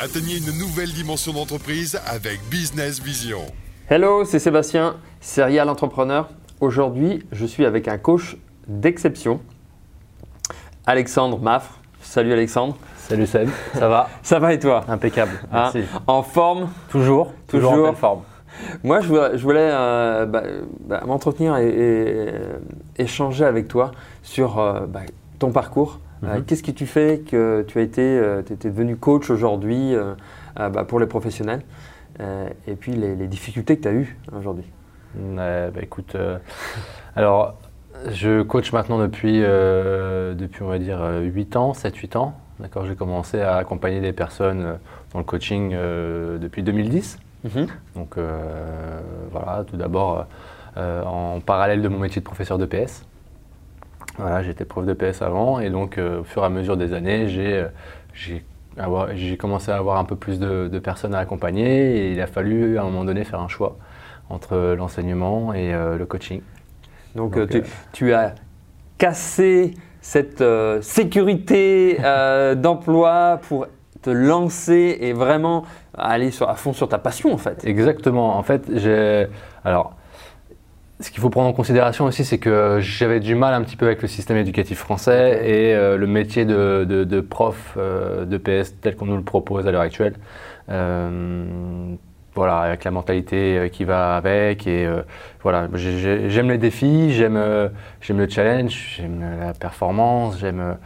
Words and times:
Atteignez 0.00 0.38
une 0.38 0.56
nouvelle 0.58 0.92
dimension 0.92 1.32
d'entreprise 1.32 1.98
avec 2.06 2.40
Business 2.50 3.00
Vision. 3.02 3.40
Hello, 3.88 4.24
c'est 4.24 4.38
Sébastien, 4.38 4.96
serial 5.20 5.68
entrepreneur. 5.68 6.28
Aujourd'hui, 6.60 7.24
je 7.32 7.46
suis 7.46 7.64
avec 7.64 7.88
un 7.88 7.98
coach 7.98 8.36
d'exception, 8.68 9.40
Alexandre 10.86 11.38
Maffre. 11.40 11.78
Salut 12.00 12.32
Alexandre. 12.32 12.76
Salut 12.96 13.26
Seb, 13.26 13.48
ça 13.74 13.88
va? 13.88 14.08
Ça 14.22 14.38
va 14.38 14.52
et 14.52 14.58
toi? 14.58 14.84
Impeccable, 14.88 15.32
Hein? 15.52 15.70
merci. 15.74 15.80
En 16.06 16.22
forme? 16.22 16.68
Toujours, 16.90 17.32
toujours, 17.48 17.72
Toujours. 17.72 17.88
en 17.88 17.94
forme. 17.94 18.22
Moi, 18.84 19.00
je 19.00 19.08
voulais, 19.08 19.30
je 19.38 19.42
voulais, 19.42 19.68
euh, 19.72 20.26
bah, 20.26 20.42
bah, 20.86 21.02
m'entretenir 21.06 21.56
et, 21.56 21.66
et, 21.68 21.72
euh, 21.76 22.58
échanger 22.98 23.44
avec 23.44 23.66
toi 23.68 23.92
sur 24.22 24.58
euh, 24.58 24.80
bah, 24.86 25.00
ton 25.38 25.50
parcours. 25.52 26.00
Euh, 26.24 26.36
Mhm. 26.36 26.44
Qu'est-ce 26.44 26.62
qui 26.62 26.74
tu 26.74 26.86
fais 26.86 27.20
que 27.20 27.64
tu 27.68 27.78
as 27.78 27.82
été, 27.82 28.02
euh, 28.02 28.40
étais 28.40 28.70
devenu 28.70 28.96
coach 28.96 29.30
aujourd'hui 29.30 29.94
euh, 29.94 30.14
bah, 30.56 30.84
pour 30.84 30.98
les 31.00 31.06
professionnels 31.06 31.62
et 32.66 32.74
puis 32.74 32.92
les, 32.92 33.14
les 33.14 33.28
difficultés 33.28 33.76
que 33.76 33.82
tu 33.82 33.88
as 33.88 33.92
eues 33.92 34.18
aujourd'hui? 34.36 34.64
Bah, 35.14 35.70
écoute, 35.80 36.16
alors 37.14 37.54
je 38.10 38.42
coach 38.42 38.72
maintenant 38.72 38.98
depuis, 38.98 39.42
euh, 39.42 40.34
depuis 40.34 40.62
on 40.62 40.68
va 40.68 40.78
dire 40.78 41.00
8 41.22 41.56
ans, 41.56 41.72
7-8 41.72 42.16
ans. 42.16 42.34
D'accord, 42.60 42.86
j'ai 42.86 42.96
commencé 42.96 43.40
à 43.40 43.56
accompagner 43.56 44.00
des 44.00 44.12
personnes 44.12 44.78
dans 45.12 45.18
le 45.20 45.24
coaching 45.24 45.72
euh, 45.74 46.38
depuis 46.38 46.62
2010. 46.62 47.18
Donc 47.94 48.18
euh, 48.18 49.00
voilà, 49.30 49.64
tout 49.64 49.76
d'abord 49.76 50.26
en 50.76 51.40
parallèle 51.44 51.82
de 51.82 51.88
mon 51.88 51.98
métier 51.98 52.20
de 52.20 52.24
professeur 52.26 52.56
de 52.58 52.66
PS. 52.66 53.04
Voilà, 54.18 54.42
j'étais 54.42 54.64
prof 54.64 54.84
de 54.84 54.92
PS 54.94 55.22
avant 55.22 55.60
et 55.60 55.70
donc 55.70 55.96
euh, 55.98 56.20
au 56.20 56.24
fur 56.24 56.42
et 56.42 56.46
à 56.46 56.48
mesure 56.48 56.76
des 56.76 56.92
années, 56.92 57.28
j'ai 57.28 57.54
euh, 57.54 57.68
j'ai 58.14 58.44
avoir- 58.76 59.14
j'ai 59.14 59.36
commencé 59.36 59.70
à 59.70 59.76
avoir 59.76 59.98
un 59.98 60.04
peu 60.04 60.16
plus 60.16 60.38
de, 60.40 60.68
de 60.68 60.78
personnes 60.78 61.14
à 61.14 61.18
accompagner 61.18 61.96
et 61.98 62.12
il 62.12 62.20
a 62.20 62.26
fallu 62.26 62.78
à 62.78 62.82
un 62.82 62.84
moment 62.84 63.04
donné 63.04 63.24
faire 63.24 63.40
un 63.40 63.48
choix 63.48 63.76
entre 64.30 64.74
l'enseignement 64.76 65.54
et 65.54 65.72
euh, 65.72 65.96
le 65.96 66.04
coaching. 66.06 66.40
Donc, 67.14 67.34
Donc, 67.38 67.48
tu, 67.48 67.62
tu 67.92 68.12
as 68.12 68.34
cassé 68.98 69.74
cette 70.00 70.42
sécurité 70.80 71.98
d'emploi 72.56 73.40
pour 73.48 73.66
te 74.02 74.10
lancer 74.10 74.98
et 75.00 75.12
vraiment 75.12 75.64
aller 75.96 76.30
sur- 76.30 76.48
à 76.48 76.54
fond 76.54 76.72
sur 76.72 76.88
ta 76.88 76.98
passion 76.98 77.32
en 77.32 77.38
fait. 77.38 77.64
Exactement. 77.64 78.36
En 78.36 78.42
fait, 78.42 78.62
j'ai. 78.74 79.26
Alors, 79.64 79.94
ce 81.00 81.10
qu'il 81.10 81.20
faut 81.20 81.30
prendre 81.30 81.48
en 81.48 81.52
considération 81.52 82.06
aussi, 82.06 82.24
c'est 82.24 82.38
que 82.38 82.78
j'avais 82.80 83.20
du 83.20 83.34
mal 83.36 83.54
un 83.54 83.62
petit 83.62 83.76
peu 83.76 83.86
avec 83.86 84.02
le 84.02 84.08
système 84.08 84.36
éducatif 84.36 84.78
français 84.78 85.40
et 85.48 85.74
euh, 85.74 85.96
le 85.96 86.06
métier 86.08 86.44
de, 86.44 86.84
de- 86.88 87.04
de 87.04 87.20
prof 87.20 87.74
euh, 87.76 88.24
de 88.24 88.36
PS 88.36 88.74
tel 88.80 88.96
qu'on 88.96 89.06
nous 89.06 89.16
le 89.16 89.22
propose 89.22 89.66
à 89.68 89.70
l'heure 89.70 89.80
actuelle. 89.82 90.14
Euh, 90.70 91.94
voilà, 92.34 92.58
avec 92.58 92.84
la 92.84 92.90
mentalité 92.90 93.58
euh, 93.58 93.68
qui 93.68 93.84
va 93.84 94.16
avec. 94.16 94.66
Et 94.66 94.86
euh, 94.86 95.02
voilà, 95.42 95.68
j'ai- 95.74 95.98
j'ai- 95.98 96.30
j'aime 96.30 96.50
les 96.50 96.58
défis, 96.58 97.12
j'aime 97.12 97.36
euh, 97.36 97.68
j'aime 98.00 98.18
le 98.18 98.28
challenge, 98.28 98.96
j'aime 98.96 99.24
la 99.40 99.52
performance, 99.54 100.38
j'aime 100.38 100.76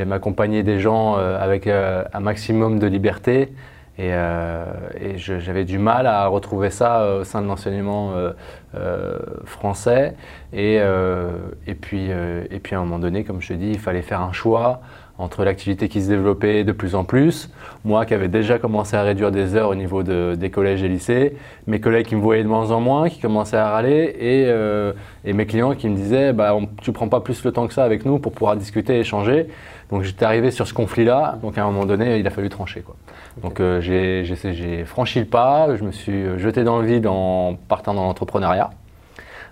euh, 0.00 0.14
accompagner 0.14 0.62
des 0.62 0.80
gens 0.80 1.16
euh, 1.18 1.38
avec 1.38 1.66
euh, 1.66 2.04
un 2.14 2.20
maximum 2.20 2.78
de 2.78 2.86
liberté. 2.86 3.52
Et, 3.98 4.10
euh, 4.12 4.64
et 5.00 5.18
j'avais 5.18 5.64
du 5.64 5.78
mal 5.78 6.06
à 6.06 6.26
retrouver 6.28 6.70
ça 6.70 7.00
euh, 7.02 7.20
au 7.22 7.24
sein 7.24 7.42
de 7.42 7.48
l'enseignement 7.48 8.12
euh, 8.14 8.30
euh, 8.76 9.18
français. 9.44 10.14
Et, 10.52 10.78
euh, 10.80 11.30
et, 11.66 11.74
puis, 11.74 12.06
euh, 12.10 12.44
et 12.50 12.60
puis 12.60 12.76
à 12.76 12.78
un 12.78 12.82
moment 12.84 13.00
donné, 13.00 13.24
comme 13.24 13.40
je 13.40 13.48
te 13.48 13.52
dis, 13.54 13.70
il 13.70 13.78
fallait 13.78 14.02
faire 14.02 14.20
un 14.20 14.32
choix 14.32 14.80
entre 15.20 15.42
l'activité 15.44 15.88
qui 15.88 16.00
se 16.00 16.08
développait 16.10 16.62
de 16.62 16.70
plus 16.70 16.94
en 16.94 17.02
plus, 17.02 17.50
moi 17.84 18.06
qui 18.06 18.14
avais 18.14 18.28
déjà 18.28 18.60
commencé 18.60 18.96
à 18.96 19.02
réduire 19.02 19.32
des 19.32 19.56
heures 19.56 19.68
au 19.70 19.74
niveau 19.74 20.04
de- 20.04 20.36
des 20.38 20.48
collèges 20.48 20.84
et 20.84 20.88
lycées, 20.88 21.36
mes 21.66 21.80
collègues 21.80 22.06
qui 22.06 22.14
me 22.14 22.20
voyaient 22.20 22.44
de 22.44 22.48
moins 22.48 22.70
en 22.70 22.80
moins, 22.80 23.08
qui 23.08 23.18
commençaient 23.20 23.56
à 23.56 23.68
râler, 23.68 24.14
et, 24.20 24.44
euh, 24.46 24.92
et 25.24 25.32
mes 25.32 25.44
clients 25.46 25.74
qui 25.74 25.88
me 25.88 25.96
disaient 25.96 26.32
bah, 26.32 26.54
on- 26.54 26.68
Tu 26.82 26.92
prends 26.92 27.08
pas 27.08 27.18
plus 27.20 27.42
le 27.44 27.50
temps 27.50 27.66
que 27.66 27.74
ça 27.74 27.82
avec 27.82 28.04
nous 28.04 28.20
pour 28.20 28.30
pouvoir 28.30 28.54
discuter 28.54 29.00
échanger. 29.00 29.48
Donc 29.90 30.02
j'étais 30.02 30.24
arrivé 30.24 30.50
sur 30.50 30.66
ce 30.66 30.74
conflit-là, 30.74 31.38
donc 31.42 31.56
à 31.56 31.62
un 31.64 31.66
moment 31.70 31.86
donné, 31.86 32.18
il 32.18 32.26
a 32.26 32.30
fallu 32.30 32.48
trancher. 32.50 32.82
Quoi. 32.82 32.94
Donc 33.42 33.58
euh, 33.60 33.80
j'ai- 33.80 34.84
franchi 34.84 35.18
le 35.20 35.24
pas, 35.26 35.74
je 35.76 35.82
me 35.84 35.92
suis 35.92 36.38
jeté 36.38 36.62
dans 36.64 36.78
le 36.80 36.86
vide 36.86 37.06
en 37.06 37.54
partant 37.68 37.94
dans 37.94 38.04
l'entrepreneuriat. 38.04 38.70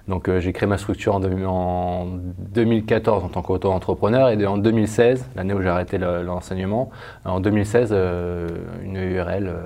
Donc 0.08 0.28
euh, 0.28 0.38
j'ai 0.38 0.52
créé 0.52 0.68
ma 0.68 0.78
structure 0.78 1.14
en, 1.16 1.20
deux- 1.20 1.44
en 1.46 2.06
2014 2.54 3.24
en 3.24 3.28
tant 3.28 3.42
qu'auto-entrepreneur 3.42 4.28
et 4.28 4.36
de- 4.36 4.46
en 4.46 4.58
2016, 4.58 5.24
l'année 5.36 5.54
où 5.54 5.62
j'ai 5.62 5.68
arrêté 5.68 5.98
le- 5.98 6.22
l'enseignement, 6.22 6.90
en 7.24 7.40
2016 7.40 7.88
euh, 7.92 8.46
une 8.84 8.96
URL 8.96 9.48
euh, 9.48 9.62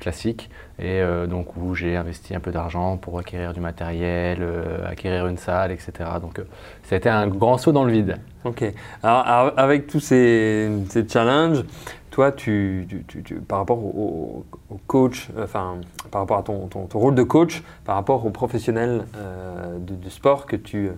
classique 0.00 0.50
et 0.78 1.00
euh, 1.00 1.26
donc 1.26 1.56
où 1.56 1.74
j'ai 1.74 1.96
investi 1.96 2.34
un 2.34 2.40
peu 2.40 2.50
d'argent 2.50 2.96
pour 2.96 3.18
acquérir 3.18 3.52
du 3.52 3.60
matériel, 3.60 4.38
euh, 4.42 4.86
acquérir 4.90 5.28
une 5.28 5.38
salle, 5.38 5.70
etc. 5.72 5.92
Donc 6.20 6.38
euh, 6.40 6.44
ça 6.82 6.96
a 6.96 6.98
été 6.98 7.08
un 7.08 7.26
grand 7.28 7.56
saut 7.58 7.72
dans 7.72 7.84
le 7.84 7.92
vide. 7.92 8.16
Ok. 8.44 8.64
Alors, 9.02 9.52
avec 9.58 9.86
tous 9.86 10.00
ces, 10.00 10.70
challenges, 11.08 11.64
toi, 12.10 12.32
tu, 12.32 12.86
tu- 13.06 13.22
tu- 13.22 13.34
par 13.36 13.58
rapport 13.58 13.78
au, 13.78 14.44
coach, 14.86 15.28
enfin, 15.38 15.76
par 16.10 16.22
rapport 16.22 16.38
à 16.38 16.42
ton, 16.42 16.66
ton- 16.66 16.86
rôle 16.98 17.14
de 17.14 17.22
coach, 17.22 17.62
par 17.84 17.96
rapport 17.96 18.24
aux 18.24 18.30
professionnels 18.30 19.04
euh, 19.16 19.78
de, 19.78 19.94
de 19.94 20.08
sport 20.08 20.46
que 20.46 20.56
tu, 20.56 20.88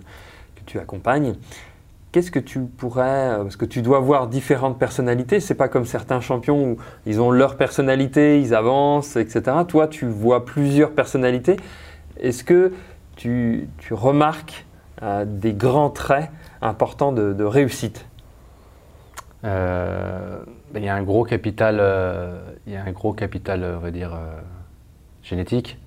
que 0.55 0.61
tu 0.67 0.79
accompagnes, 0.79 1.35
qu'est-ce 2.13 2.31
que 2.31 2.39
tu 2.39 2.61
pourrais, 2.61 3.31
euh, 3.31 3.43
parce 3.43 3.57
que 3.57 3.65
tu 3.65 3.83
dois 3.83 3.99
voir 3.99 4.29
différentes 4.29 4.79
personnalités, 4.79 5.41
c'est 5.41 5.55
pas 5.55 5.69
comme 5.69 5.85
certains 5.85 6.21
champions 6.21 6.63
où 6.65 6.77
ils 7.07 7.21
ont 7.21 7.31
leur 7.31 7.57
personnalité, 7.57 8.41
ils 8.41 8.55
avancent, 8.55 9.17
etc. 9.17 9.43
Toi, 9.67 9.89
tu 9.89 10.07
vois 10.07 10.45
plusieurs 10.45 10.93
personnalités. 10.93 11.57
Est-ce 12.21 12.45
que 12.45 12.73
tu, 13.17 13.69
tu 13.79 13.95
remarques 13.95 14.65
des 15.27 15.53
grands 15.53 15.91
traits 15.91 16.31
importants 16.61 17.13
de, 17.13 17.45
réussite 17.45 18.07
Euh, 19.45 20.39
Il 20.75 20.85
y 20.85 20.89
a 20.89 20.95
un 20.95 21.03
gros 21.03 21.25
capital, 21.25 21.79
euh, 21.81 22.41
il 22.67 22.73
y 22.73 22.77
a 22.77 22.85
un 22.85 22.93
gros 22.93 23.13
capital, 23.13 23.65
euh, 23.65 23.77
on 23.77 23.81
va 23.81 23.91
dire, 23.91 24.17
génétique. 25.23 25.79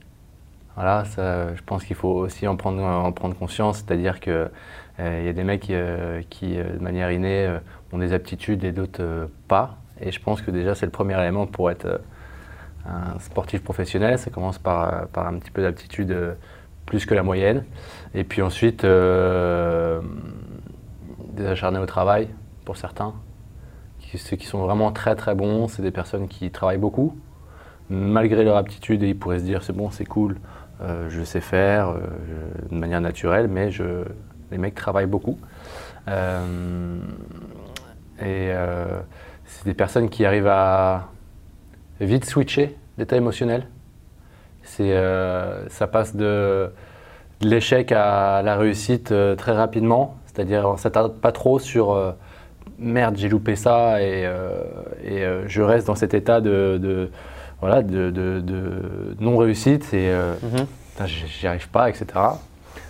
Voilà, 0.75 1.03
je 1.15 1.61
pense 1.65 1.85
qu'il 1.85 1.95
faut 1.95 2.09
aussi 2.09 2.47
en 2.47 2.57
prendre, 2.57 2.83
en 2.83 3.11
prendre 3.13 3.35
conscience, 3.35 3.77
c'est-à-dire 3.77 4.19
que 4.19 4.49
il 4.99 5.23
y 5.23 5.29
a 5.29 5.33
des 5.33 5.43
mecs 5.43 5.71
qui, 6.29 6.55
de 6.55 6.79
manière 6.81 7.11
innée, 7.11 7.57
ont 7.93 7.97
des 7.97 8.11
aptitudes 8.13 8.63
et 8.65 8.71
d'autres 8.73 9.29
pas. 9.47 9.77
Et 10.01 10.11
je 10.11 10.21
pense 10.21 10.41
que 10.41 10.51
déjà, 10.51 10.75
c'est 10.75 10.85
le 10.85 10.91
premier 10.91 11.17
élément 11.21 11.47
pour 11.47 11.71
être 11.71 12.01
un 12.85 13.19
sportif 13.19 13.63
professionnel. 13.63 14.19
Ça 14.19 14.31
commence 14.31 14.57
par, 14.57 15.07
par 15.07 15.27
un 15.27 15.39
petit 15.39 15.51
peu 15.51 15.61
d'aptitude 15.61 16.35
plus 16.85 17.05
que 17.05 17.13
la 17.13 17.23
moyenne. 17.23 17.65
Et 18.13 18.23
puis 18.23 18.41
ensuite, 18.41 18.83
euh, 18.83 20.01
des 21.33 21.45
acharnés 21.45 21.79
au 21.79 21.85
travail 21.85 22.29
pour 22.63 22.77
certains. 22.77 23.13
Ceux 24.17 24.37
qui 24.37 24.45
sont 24.45 24.59
vraiment 24.59 24.91
très 24.91 25.15
très 25.15 25.35
bons, 25.35 25.67
c'est 25.67 25.81
des 25.81 25.91
personnes 25.91 26.27
qui 26.27 26.49
travaillent 26.51 26.77
beaucoup, 26.77 27.17
malgré 27.89 28.43
leur 28.43 28.55
aptitude, 28.55 29.03
et 29.03 29.09
ils 29.09 29.17
pourraient 29.17 29.39
se 29.39 29.43
dire 29.43 29.63
c'est 29.63 29.73
bon, 29.73 29.91
c'est 29.91 30.05
cool, 30.05 30.37
euh, 30.81 31.09
je 31.09 31.23
sais 31.23 31.41
faire 31.41 31.89
euh, 31.89 31.99
de 32.69 32.75
manière 32.75 33.01
naturelle, 33.01 33.47
mais 33.47 33.71
je, 33.71 34.03
les 34.51 34.57
mecs 34.57 34.75
travaillent 34.75 35.05
beaucoup. 35.05 35.37
Euh, 36.07 36.97
et 38.21 38.53
c'est 39.43 39.65
des 39.65 39.73
personnes 39.73 40.09
qui 40.09 40.25
arrivent 40.25 40.47
à 40.47 41.09
vite 41.99 42.23
switcher 42.23 42.77
d'état 42.97 43.17
émotionnel. 43.17 43.67
C'est, 44.65 44.91
euh, 44.91 45.67
ça 45.69 45.87
passe 45.87 46.15
de, 46.15 46.69
de 47.41 47.47
l'échec 47.47 47.91
à 47.91 48.41
la 48.43 48.55
réussite 48.57 49.11
euh, 49.11 49.35
très 49.35 49.53
rapidement, 49.53 50.15
c'est-à-dire 50.25 50.65
on 50.67 50.75
s'attarde 50.77 51.13
pas 51.13 51.31
trop 51.31 51.59
sur 51.59 51.93
euh, 51.93 52.11
merde 52.79 53.15
j'ai 53.17 53.29
loupé 53.29 53.55
ça 53.55 54.01
et, 54.01 54.27
et, 55.03 55.23
je 55.47 55.61
reste 55.61 55.87
dans 55.87 55.95
cet 55.95 56.13
état 56.13 56.41
de, 56.41 56.77
de- 56.81 57.09
voilà, 57.61 57.81
de, 57.83 58.09
de- 58.09 58.41
de 58.41 58.61
non-réussite 59.19 59.93
et 59.93 60.09
euh, 60.09 60.33
Putain, 60.91 61.05
j'y 61.05 61.27
j'y 61.27 61.47
arrive 61.47 61.69
pas, 61.69 61.89
etc. 61.89 62.05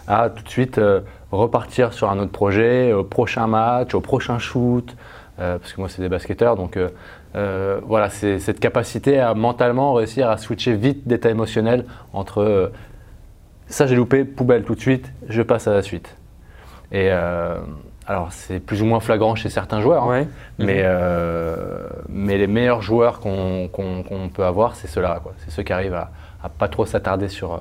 À 0.07 0.29
tout 0.29 0.43
de 0.43 0.49
suite 0.49 0.77
euh, 0.77 1.01
repartir 1.31 1.93
sur 1.93 2.09
un 2.09 2.19
autre 2.19 2.31
projet, 2.31 2.93
au 2.93 3.03
prochain 3.03 3.47
match, 3.47 3.93
au 3.95 4.01
prochain 4.01 4.37
shoot, 4.39 4.95
euh, 5.39 5.57
parce 5.57 5.73
que 5.73 5.81
moi 5.81 5.89
c'est 5.89 6.01
des 6.01 6.09
basketteurs, 6.09 6.55
donc 6.55 6.77
euh, 6.77 6.89
euh, 7.35 7.79
voilà, 7.85 8.09
c'est 8.09 8.39
cette 8.39 8.59
capacité 8.59 9.19
à 9.19 9.33
mentalement 9.33 9.93
réussir 9.93 10.29
à 10.29 10.37
switcher 10.37 10.73
vite 10.75 11.07
d'état 11.07 11.29
émotionnel 11.29 11.85
entre 12.13 12.41
euh, 12.41 12.71
ça 13.67 13.87
j'ai 13.87 13.95
loupé, 13.95 14.23
poubelle 14.25 14.63
tout 14.63 14.75
de 14.75 14.79
suite, 14.79 15.11
je 15.27 15.41
passe 15.41 15.67
à 15.67 15.73
la 15.73 15.81
suite. 15.81 16.15
Et 16.91 17.09
alors 18.07 18.31
c'est 18.31 18.59
plus 18.59 18.83
ou 18.83 18.85
moins 18.85 18.99
flagrant 18.99 19.33
chez 19.33 19.49
certains 19.49 19.81
joueurs, 19.81 20.03
hein, 20.03 20.25
mais, 20.59 20.85
mais 22.07 22.37
les 22.37 22.47
meilleurs 22.47 22.83
joueurs 22.83 23.19
qu'on 23.19 23.69
peut 24.33 24.45
avoir, 24.45 24.75
c'est 24.75 24.87
ceux-là. 24.87 25.21
C'est 25.39 25.49
ceux 25.49 25.63
qui 25.63 25.73
arrivent 25.73 25.95
à, 25.95 26.11
à 26.43 26.49
pas 26.49 26.67
trop 26.67 26.85
s'attarder 26.85 27.27
sur, 27.27 27.59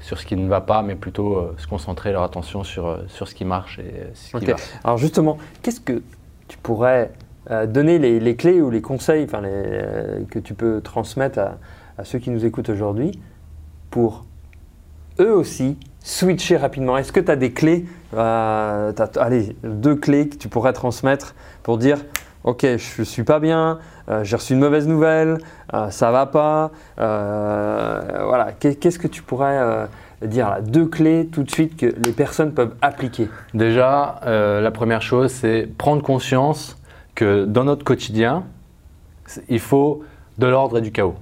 sur 0.00 0.18
ce 0.18 0.26
qui 0.26 0.36
ne 0.36 0.46
va 0.48 0.60
pas, 0.60 0.82
mais 0.82 0.94
plutôt 0.94 1.36
euh, 1.36 1.54
se 1.56 1.66
concentrer 1.66 2.12
leur 2.12 2.22
attention 2.22 2.62
sur, 2.64 2.98
sur 3.08 3.26
ce 3.28 3.34
qui 3.34 3.46
marche 3.46 3.78
et 3.78 3.82
euh, 3.82 4.10
ce 4.14 4.36
qui 4.36 4.44
Ok. 4.44 4.50
va. 4.50 4.56
Alors 4.84 4.98
justement, 4.98 5.38
qu'est-ce 5.62 5.80
que 5.80 6.02
tu 6.48 6.58
pourrais 6.58 7.12
euh, 7.50 7.66
donner 7.66 7.98
les, 7.98 8.18
les 8.20 8.36
clés 8.36 8.60
ou 8.60 8.70
les 8.70 8.82
conseils 8.82 9.26
euh, 9.32 10.20
que 10.30 10.38
tu 10.38 10.54
peux 10.54 10.80
transmettre 10.80 11.38
à, 11.98 12.04
ceux 12.04 12.18
qui 12.18 12.30
nous 12.30 12.44
écoutent 12.44 12.68
aujourd'hui 12.68 13.20
pour 13.90 14.24
eux 15.20 15.32
aussi 15.32 15.78
switcher 16.00 16.56
rapidement 16.56 16.98
Est-ce 16.98 17.12
que 17.12 17.20
tu 17.20 17.30
as 17.30 17.36
des 17.36 17.52
clés, 17.52 17.86
euh, 18.14 18.92
allez, 19.16 19.56
deux 19.64 19.94
clés 19.96 20.28
que 20.28 20.36
tu 20.36 20.48
pourrais 20.48 20.72
transmettre 20.72 21.34
pour 21.62 21.78
dire 21.78 21.98
Ok, 22.44 22.64
je 22.64 23.02
suis 23.02 23.24
pas 23.24 23.40
bien, 23.40 23.80
j'ai 24.22 24.36
reçu 24.36 24.52
une 24.52 24.60
mauvaise 24.60 24.86
nouvelle, 24.86 25.38
euh, 25.74 25.90
ça 25.90 26.12
va 26.12 26.26
pas. 26.26 26.70
voilà, 26.96 28.52
Qu'est- 28.60 28.76
qu'est-ce 28.76 29.00
que 29.00 29.08
tu 29.08 29.22
pourrais 29.22 29.88
dire 30.22 30.58
Deux 30.62 30.86
clés 30.86 31.28
tout 31.30 31.42
de 31.42 31.50
suite 31.50 31.76
que 31.76 31.86
les 31.86 32.12
personnes 32.12 32.52
peuvent 32.52 32.74
appliquer. 32.82 33.28
Déjà, 33.54 34.20
euh, 34.26 34.60
la 34.60 34.70
première 34.70 35.02
chose, 35.02 35.30
c'est 35.30 35.68
prendre 35.76 36.02
conscience 36.02 36.80
que 37.14 37.44
dans 37.44 37.64
notre 37.64 37.84
quotidien, 37.84 38.44
il 39.48 39.60
faut 39.60 40.02
de 40.38 40.46
l'ordre 40.46 40.78
et 40.78 40.80
du 40.80 40.92
chaos. 40.92 41.16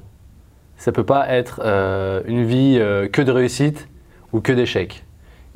Ça 0.77 0.91
ne 0.91 0.95
peut 0.95 1.05
pas 1.05 1.29
être 1.29 1.61
euh, 1.65 2.21
une 2.27 2.45
vie 2.45 2.77
euh, 2.79 3.09
que 3.09 3.23
de 3.23 3.31
réussite 3.31 3.89
ou 4.33 4.41
que 4.41 4.53
d'échecs. 4.53 5.05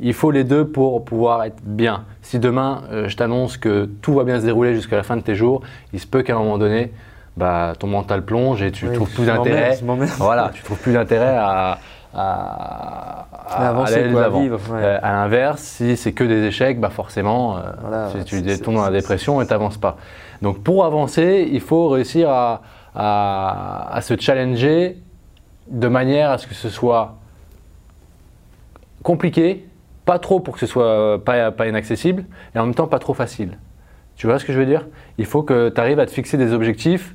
Il 0.00 0.14
faut 0.14 0.30
les 0.30 0.44
deux 0.44 0.64
pour 0.64 1.04
pouvoir 1.04 1.42
être 1.42 1.60
bien. 1.64 2.04
Si 2.22 2.38
demain, 2.38 2.84
je 3.08 3.16
t'annonce 3.16 3.56
que 3.56 3.88
tout 4.00 4.14
va 4.14 4.22
bien 4.22 4.38
se 4.38 4.44
dérouler 4.44 4.72
jusqu'à 4.72 4.94
la 4.94 5.02
fin 5.02 5.16
de 5.16 5.22
tes 5.22 5.34
jours, 5.34 5.60
il 5.92 5.98
se 5.98 6.06
peut 6.06 6.22
qu'à 6.22 6.36
un 6.36 6.38
moment 6.38 6.56
donné, 6.56 6.92
bah, 7.38 7.72
ton 7.78 7.86
mental 7.86 8.22
plonge 8.24 8.62
et 8.62 8.70
tu 8.72 8.86
Oui, 8.88 8.94
trouves 8.94 9.10
plus 9.14 9.26
d'intérêt. 9.26 9.78
Voilà, 10.18 10.50
tu 10.52 10.62
trouves 10.62 10.78
plus 10.80 10.92
d'intérêt 10.92 11.36
à, 11.36 11.78
à, 12.14 13.26
À 13.48 13.68
avancer, 13.68 13.94
aller 13.94 14.08
de 14.08 14.12
quoi, 14.12 14.20
à 14.20 14.24
l'avant. 14.24 14.40
vivre, 14.40 14.60
ouais. 14.70 14.80
Euh, 14.82 14.98
à 15.02 15.12
l'inverse, 15.12 15.62
si 15.62 15.96
c'est 15.96 16.12
que 16.12 16.24
des 16.24 16.42
échecs, 16.44 16.80
bah 16.80 16.90
forcément, 16.90 17.56
euh, 17.56 17.60
Voilà, 17.80 18.10
si 18.10 18.24
tu 18.24 18.42
tombes 18.60 18.74
dans 18.74 18.84
la 18.84 18.90
dépression 18.90 19.40
et 19.40 19.46
tu 19.46 19.52
n'avances 19.52 19.78
pas. 19.78 19.96
Donc 20.42 20.62
pour 20.62 20.84
avancer, 20.84 21.48
il 21.50 21.60
faut 21.60 21.88
réussir 21.88 22.28
à, 22.30 22.62
à- 22.94 23.88
à 23.94 24.00
se 24.00 24.14
challenger 24.18 24.98
de 25.70 25.88
manière 25.88 26.30
à 26.30 26.38
ce 26.38 26.46
que 26.46 26.54
ce 26.54 26.68
soit 26.68 27.14
compliqué, 29.02 29.66
pas 30.04 30.18
trop 30.18 30.40
pour 30.40 30.54
que 30.54 30.60
ce 30.60 30.66
soit 30.66 31.22
pas, 31.24 31.50
pas 31.50 31.66
inaccessible, 31.68 32.24
et 32.54 32.58
en 32.58 32.64
même 32.66 32.74
temps 32.74 32.86
pas 32.86 32.98
trop 32.98 33.14
facile. 33.14 33.58
Tu 34.16 34.26
vois 34.26 34.38
ce 34.38 34.44
que 34.44 34.52
je 34.52 34.58
veux 34.58 34.66
dire? 34.66 34.86
Il 35.18 35.26
faut 35.26 35.42
que 35.42 35.68
tu 35.68 35.80
arrives 35.80 36.00
à 36.00 36.06
te 36.06 36.10
fixer 36.10 36.36
des 36.36 36.52
objectifs 36.52 37.14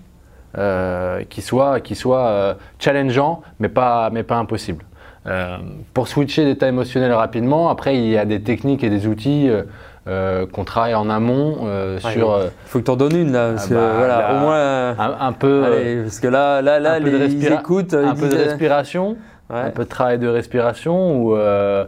euh, 0.57 1.23
qui 1.29 1.41
soient, 1.41 1.79
qui 1.79 1.95
soient 1.95 2.27
euh, 2.27 2.53
challengeants, 2.79 3.41
mais 3.59 3.69
pas, 3.69 4.09
mais 4.11 4.23
pas 4.23 4.35
impossibles. 4.37 4.83
Euh, 5.25 5.57
pour 5.93 6.07
switcher 6.07 6.43
d'état 6.45 6.67
émotionnel 6.67 7.13
rapidement, 7.13 7.69
après 7.69 7.95
il 7.97 8.07
y 8.07 8.17
a 8.17 8.25
des 8.25 8.41
techniques 8.41 8.83
et 8.83 8.89
des 8.89 9.07
outils 9.07 9.49
euh, 10.05 10.45
qu'on 10.47 10.65
travaille 10.65 10.95
en 10.95 11.09
amont 11.09 11.59
euh, 11.63 11.95
Ouais, 12.03 12.11
sur 12.11 12.37
Il 12.43 12.49
faut 12.69 12.79
que 12.79 12.83
tu 12.83 12.91
en 12.91 12.97
donnes 12.97 13.15
une 13.15 13.31
là, 13.31 13.51
parce 13.51 13.65
Ah 13.67 13.69
que 13.69 13.73
bah, 13.73 13.91
voilà, 13.97 14.17
là, 14.17 14.33
au 14.33 14.39
moins. 14.39 14.89
un, 14.99 15.27
un 15.27 15.31
peu, 15.31 15.63
allez, 15.63 16.01
parce 16.03 16.19
que 16.19 16.27
là, 16.27 16.61
là, 16.61 16.79
là 16.79 16.99
les, 16.99 17.33
ils 17.33 17.45
écoutent. 17.53 17.93
un 17.93 18.13
ils 18.13 18.19
peu 18.19 18.27
de 18.27 18.35
disent, 18.35 18.47
respiration, 18.47 19.15
ouais. 19.53 19.61
un 19.61 19.69
peu 19.69 19.83
de 19.83 19.89
travail 19.89 20.19
de 20.19 20.27
respiration 20.27 21.17
où 21.21 21.35
euh, 21.35 21.85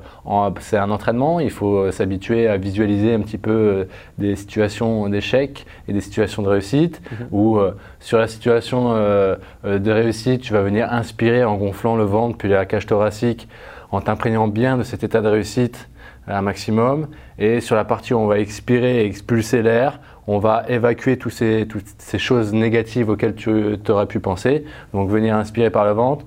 c'est 0.59 0.77
un 0.77 0.91
entraînement, 0.91 1.39
il 1.39 1.49
faut 1.51 1.77
euh, 1.77 1.91
s'habituer 1.91 2.47
à 2.47 2.57
visualiser 2.57 3.13
un 3.13 3.21
petit 3.21 3.37
peu 3.37 3.51
euh, 3.51 3.83
des 4.17 4.35
situations 4.35 5.09
d'échec 5.09 5.65
et 5.87 5.93
des 5.93 6.01
situations 6.01 6.41
de 6.43 6.49
réussite 6.49 7.01
Mhm. 7.11 7.27
euh, 7.57 7.71
sur 7.99 8.17
la 8.17 8.27
situation 8.27 8.93
euh, 8.95 9.35
de 9.63 9.91
réussite, 9.91 10.41
tu 10.41 10.53
vas 10.53 10.61
venir 10.61 10.91
inspirer 10.91 11.43
en 11.43 11.55
gonflant 11.57 11.95
le 11.95 12.03
ventre 12.03 12.37
puis 12.37 12.49
la 12.49 12.65
cage 12.65 12.85
thoracique 12.85 13.47
en 13.91 14.01
t'imprégnant 14.01 14.47
bien 14.47 14.77
de 14.77 14.83
cet 14.83 15.03
état 15.03 15.21
de 15.21 15.27
réussite 15.27 15.89
un 16.27 16.41
maximum 16.41 17.07
et 17.37 17.61
sur 17.61 17.75
la 17.75 17.85
partie 17.85 18.13
où 18.13 18.17
on 18.17 18.27
va 18.27 18.39
expirer 18.39 19.03
et 19.03 19.05
expulser 19.05 19.61
l'air, 19.61 19.99
on 20.27 20.39
va 20.39 20.63
évacuer 20.67 21.17
tous 21.17 21.29
ces, 21.29 21.67
toutes 21.67 21.85
ces 21.99 22.17
choses 22.17 22.51
négatives 22.51 23.09
auxquelles 23.09 23.35
tu 23.35 23.77
aurais 23.89 24.07
pu 24.07 24.19
penser. 24.19 24.65
Donc 24.93 25.09
venir 25.09 25.35
inspirer 25.35 25.69
par 25.69 25.85
le 25.85 25.91
ventre, 25.91 26.25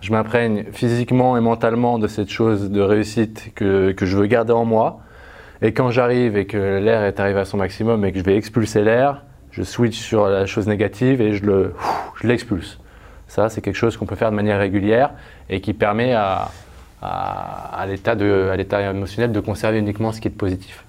je 0.00 0.12
m'imprègne 0.12 0.64
physiquement 0.72 1.36
et 1.36 1.40
mentalement 1.40 1.98
de 1.98 2.06
cette 2.06 2.30
chose 2.30 2.70
de 2.70 2.80
réussite 2.80 3.52
que, 3.54 3.92
que 3.92 4.06
je 4.06 4.16
veux 4.16 4.26
garder 4.26 4.52
en 4.52 4.64
moi. 4.64 5.00
Et 5.62 5.72
quand 5.72 5.90
j'arrive 5.90 6.36
et 6.38 6.46
que 6.46 6.78
l'air 6.78 7.02
est 7.04 7.20
arrivé 7.20 7.40
à 7.40 7.44
son 7.44 7.58
maximum 7.58 8.04
et 8.04 8.12
que 8.12 8.18
je 8.18 8.24
vais 8.24 8.36
expulser 8.36 8.82
l'air, 8.82 9.24
je 9.50 9.62
switch 9.62 9.98
sur 9.98 10.26
la 10.28 10.46
chose 10.46 10.66
négative 10.66 11.20
et 11.20 11.34
je 11.34 11.44
le- 11.44 11.74
l'expulse. 12.22 12.78
Ça, 13.28 13.48
c'est 13.48 13.60
quelque 13.60 13.76
chose 13.76 13.96
qu'on 13.96 14.06
peut 14.06 14.16
faire 14.16 14.30
de 14.30 14.36
manière 14.36 14.58
régulière 14.58 15.10
et 15.48 15.60
qui 15.60 15.74
permet 15.74 16.14
à, 16.14 16.48
à, 17.02 17.78
à 17.80 17.86
l'état 17.86 18.14
émotionnel 18.90 19.32
de 19.32 19.40
conserver 19.40 19.78
uniquement 19.78 20.12
ce 20.12 20.20
qui 20.20 20.28
est 20.28 20.32
positif. 20.32 20.84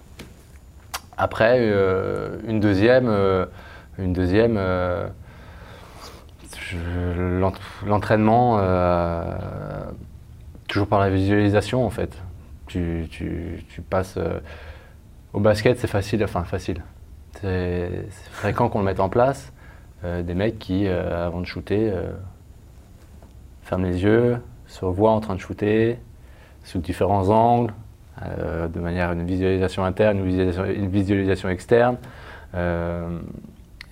Après, 1.17 1.57
euh, 1.59 2.37
une 2.47 2.59
deuxième, 2.59 3.07
euh, 3.09 3.45
une 3.99 4.13
deuxième 4.13 4.55
euh, 4.57 5.07
l'entraînement, 7.85 8.57
euh, 8.59 9.23
toujours 10.67 10.87
par 10.87 10.99
la 10.99 11.09
visualisation 11.09 11.85
en 11.85 11.89
fait. 11.89 12.17
Tu, 12.67 13.09
passes 13.89 14.15
euh, 14.17 14.39
au 15.33 15.39
basket, 15.39 15.77
c'est 15.77 15.87
facile, 15.87 16.23
enfin 16.23 16.43
facile. 16.43 16.81
C'est 17.41 18.05
fréquent 18.31 18.69
qu'on 18.69 18.79
le 18.79 18.85
mette 18.85 18.99
en 18.99 19.09
place. 19.09 19.51
Euh, 20.03 20.23
des 20.23 20.33
mecs 20.33 20.57
qui, 20.57 20.87
avant 20.87 21.41
de 21.41 21.45
shooter, 21.45 21.93
ferment 23.63 23.85
les 23.85 24.03
yeux, 24.03 24.37
se 24.67 24.85
voient 24.85 25.11
en 25.11 25.19
train 25.19 25.35
de 25.35 25.39
shooter 25.39 25.99
sous 26.63 26.79
différents 26.79 27.29
angles, 27.29 27.73
de 28.21 28.79
manière 28.79 29.11
une 29.11 29.25
visualisation 29.25 29.83
interne, 29.83 30.19
une 30.19 30.25
visualisation, 30.25 30.65
une 30.65 30.89
visualisation 30.89 31.49
externe. 31.49 31.97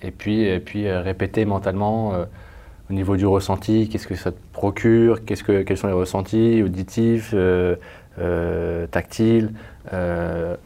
Et 0.02 0.10
puis, 0.10 0.42
et 0.42 0.60
puis 0.60 0.90
répéter 0.90 1.44
mentalement 1.44 2.14
au 2.90 2.92
niveau 2.92 3.16
du 3.16 3.26
ressenti, 3.26 3.88
qu'est-ce 3.88 4.08
que 4.08 4.16
ça 4.16 4.32
te 4.32 4.38
procure, 4.52 5.24
que, 5.24 5.62
quels 5.62 5.76
sont 5.76 5.86
les 5.86 5.92
ressentis 5.92 6.60
auditifs, 6.62 7.30
euh, 7.34 7.76
euh, 8.18 8.86
tactiles, 8.88 9.52
euh, 9.92 10.56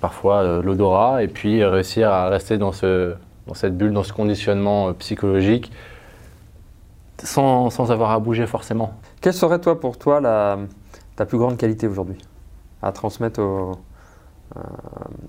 parfois 0.00 0.62
l'odorat, 0.62 1.24
et 1.24 1.28
puis 1.28 1.64
réussir 1.64 2.08
à 2.08 2.28
rester 2.28 2.56
dans, 2.56 2.70
ce, 2.72 3.14
dans 3.48 3.54
cette 3.54 3.76
bulle, 3.76 3.92
dans 3.92 4.04
ce 4.04 4.12
conditionnement 4.12 4.92
psychologique, 4.94 5.72
sans, 7.22 7.70
sans 7.70 7.90
avoir 7.90 8.12
à 8.12 8.20
bouger 8.20 8.46
forcément. 8.46 8.94
Quelle 9.20 9.34
serait 9.34 9.58
toi 9.58 9.80
pour 9.80 9.98
toi 9.98 10.20
la, 10.20 10.58
ta 11.16 11.26
plus 11.26 11.38
grande 11.38 11.56
qualité 11.56 11.88
aujourd'hui 11.88 12.18
à 12.80 12.92
transmettre 12.92 13.40
aux- 13.40 13.72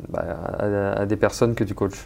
bah, 0.09 0.23
à, 0.59 1.01
à 1.01 1.05
des 1.07 1.17
personnes 1.17 1.55
que 1.55 1.63
tu 1.63 1.73
coaches? 1.73 2.05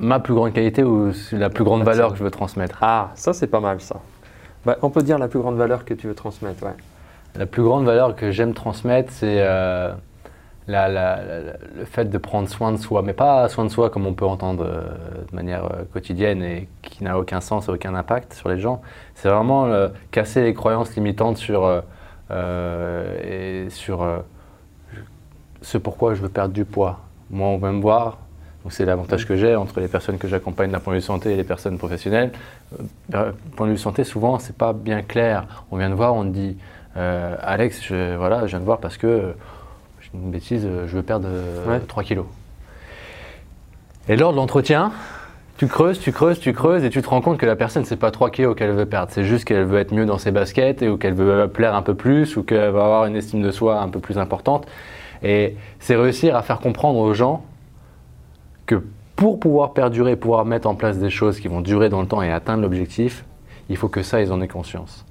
Ma 0.00 0.18
plus 0.18 0.34
grande 0.34 0.52
qualité 0.52 0.82
ou 0.82 1.12
la 1.32 1.50
plus 1.50 1.62
grande 1.64 1.82
valeur 1.84 2.12
que 2.12 2.18
je 2.18 2.24
veux 2.24 2.30
transmettre 2.30 2.78
Ah, 2.80 3.10
ça 3.14 3.32
c'est 3.32 3.46
pas 3.46 3.60
mal 3.60 3.80
ça. 3.80 3.96
Bah, 4.64 4.76
on 4.82 4.90
peut 4.90 5.02
dire 5.02 5.18
la 5.18 5.28
plus 5.28 5.38
grande 5.40 5.56
valeur 5.56 5.84
que 5.84 5.94
tu 5.94 6.06
veux 6.08 6.14
transmettre, 6.14 6.64
ouais. 6.64 6.74
La 7.36 7.46
plus 7.46 7.62
grande 7.62 7.84
valeur 7.84 8.16
que 8.16 8.30
j'aime 8.32 8.52
transmettre, 8.54 9.12
c'est 9.12 9.36
euh, 9.38 9.92
la- 10.66 10.88
la- 10.88 11.16
la- 11.22 11.40
la- 11.40 11.52
le 11.78 11.84
fait 11.84 12.06
de 12.06 12.18
prendre 12.18 12.48
soin 12.48 12.72
de 12.72 12.76
soi, 12.76 13.02
mais 13.02 13.12
pas 13.12 13.48
soin 13.48 13.64
de 13.64 13.70
soi 13.70 13.88
comme 13.88 14.06
on 14.06 14.12
peut 14.14 14.26
entendre 14.26 14.64
euh, 14.66 14.80
de 15.30 15.36
manière 15.36 15.64
euh, 15.66 15.84
quotidienne 15.92 16.42
et 16.42 16.68
qui 16.82 17.04
n'a 17.04 17.18
aucun 17.18 17.40
sens 17.40 17.68
et 17.68 17.70
aucun 17.70 17.94
impact 17.94 18.34
sur 18.34 18.48
les 18.48 18.58
gens. 18.58 18.82
C'est 19.14 19.28
vraiment 19.28 19.68
casser 20.10 20.42
les 20.42 20.54
croyances 20.54 20.94
limitantes 20.96 21.36
sur, 21.36 21.82
et 22.32 23.66
sur 23.70 24.06
ce 25.62 25.78
pourquoi 25.78 26.14
je 26.14 26.22
veux 26.22 26.28
perdre 26.28 26.52
du 26.54 26.64
poids. 26.64 27.00
Moi, 27.30 27.48
on 27.48 27.58
va 27.58 27.70
me 27.72 27.80
voir. 27.80 28.18
Donc 28.62 28.72
c'est 28.72 28.84
l'avantage 28.84 29.26
que 29.26 29.36
j'ai 29.36 29.56
entre 29.56 29.80
les 29.80 29.88
personnes 29.88 30.18
que 30.18 30.28
j'accompagne 30.28 30.70
d'un 30.70 30.80
point 30.80 30.92
de 30.92 30.98
vue 30.98 31.04
santé 31.04 31.32
et 31.32 31.36
les 31.36 31.44
personnes 31.44 31.78
professionnelles. 31.78 32.30
Euh, 32.78 32.82
d'un 33.08 33.32
point 33.56 33.66
de 33.66 33.72
vue 33.72 33.78
santé, 33.78 34.04
souvent, 34.04 34.38
c'est 34.38 34.56
pas 34.56 34.72
bien 34.72 35.02
clair. 35.02 35.46
On 35.70 35.78
vient 35.78 35.88
te 35.90 35.94
voir, 35.94 36.14
on 36.14 36.24
dit 36.24 36.56
euh, 36.96 37.36
Alex, 37.40 37.82
je, 37.82 38.16
voilà, 38.16 38.42
je 38.42 38.50
viens 38.50 38.60
te 38.60 38.64
voir 38.64 38.78
parce 38.78 38.98
que, 38.98 39.06
euh, 39.06 39.32
j'ai 40.00 40.10
une 40.14 40.30
bêtise, 40.30 40.68
je 40.86 40.96
veux 40.96 41.02
perdre 41.02 41.28
Ouais. 41.66 41.80
3 41.80 42.02
kilos. 42.02 42.26
Et 44.08 44.16
lors 44.16 44.32
de 44.32 44.36
l'entretien, 44.36 44.92
tu 45.56 45.66
creuses, 45.66 46.00
tu 46.00 46.10
creuses, 46.12 46.40
tu 46.40 46.52
creuses 46.52 46.84
et 46.84 46.90
tu 46.90 47.00
te 47.00 47.08
rends 47.08 47.20
compte 47.20 47.38
que 47.38 47.46
la 47.46 47.56
personne, 47.56 47.84
c'est 47.84 47.96
pas 47.96 48.10
3 48.10 48.30
kilos 48.30 48.56
qu'elle 48.56 48.72
veut 48.72 48.86
perdre, 48.86 49.12
c'est 49.12 49.24
juste 49.24 49.44
qu'elle 49.44 49.64
veut 49.64 49.78
être 49.78 49.92
mieux 49.92 50.06
dans 50.06 50.18
ses 50.18 50.30
baskets 50.30 50.82
et, 50.82 50.88
ou 50.88 50.96
qu'elle 50.96 51.14
veut 51.14 51.48
plaire 51.48 51.74
un 51.74 51.82
peu 51.82 51.94
plus 51.94 52.36
ou 52.36 52.42
qu'elle 52.42 52.70
va 52.70 52.84
avoir 52.84 53.04
une 53.06 53.16
estime 53.16 53.42
de 53.42 53.50
soi 53.50 53.80
un 53.80 53.88
peu 53.88 54.00
plus 54.00 54.18
importante. 54.18 54.66
Et 55.22 55.56
c'est 55.78 55.96
réussir 55.96 56.34
à 56.34 56.42
faire 56.42 56.60
comprendre 56.60 56.98
aux 56.98 57.12
gens 57.14 57.44
que 58.70 58.84
pour 59.16 59.40
pouvoir 59.40 59.72
perdurer, 59.72 60.14
pouvoir 60.14 60.44
mettre 60.44 60.68
en 60.68 60.76
place 60.76 60.98
des 60.98 61.10
choses 61.10 61.40
qui 61.40 61.48
vont 61.48 61.60
durer 61.60 61.88
dans 61.88 62.00
le 62.00 62.06
temps 62.06 62.22
et 62.22 62.30
atteindre 62.30 62.62
l'objectif, 62.62 63.24
il 63.68 63.76
faut 63.76 63.88
que 63.88 64.02
ça, 64.02 64.22
ils 64.22 64.32
en 64.32 64.40
aient 64.40 64.48
conscience. 64.48 65.04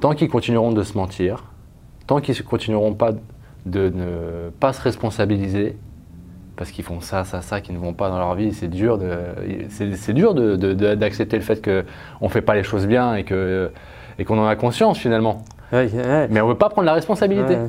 Tant 0.00 0.14
qu'ils 0.14 0.30
continueront 0.30 0.72
de 0.72 0.82
se 0.82 0.96
mentir, 0.96 1.44
tant 2.06 2.20
qu'ils 2.20 2.42
continueront 2.42 2.94
pas 2.94 3.12
de 3.66 3.92
ne 3.94 4.50
pas 4.60 4.72
se 4.72 4.80
responsabiliser, 4.80 5.76
parce 6.56 6.70
qu'ils 6.70 6.84
font 6.84 7.02
ça, 7.02 7.24
ça, 7.24 7.42
ça, 7.42 7.60
qui 7.60 7.72
ne 7.72 7.78
vont 7.78 7.92
pas 7.92 8.08
dans 8.08 8.18
leur 8.18 8.34
vie, 8.34 8.54
c'est 8.54 8.68
dur 8.68 8.96
de, 8.96 9.12
c'est, 9.68 10.14
dur 10.14 10.34
d'accepter 10.34 11.36
le 11.36 11.42
fait 11.42 11.62
qu'on 11.62 12.24
ne 12.24 12.30
fait 12.30 12.40
pas 12.40 12.54
les 12.54 12.62
choses 12.62 12.86
bien 12.86 13.14
et, 13.14 13.24
que, 13.24 13.70
et 14.18 14.24
qu'on 14.24 14.38
en 14.38 14.46
a 14.46 14.56
conscience 14.56 14.98
finalement. 14.98 15.44
Ouais, 15.70 15.90
ouais. 15.92 16.28
Mais 16.30 16.40
on 16.40 16.46
ne 16.46 16.52
veut 16.52 16.58
pas 16.58 16.70
prendre 16.70 16.86
la 16.86 16.94
responsabilité. 16.94 17.56
Ouais. 17.56 17.68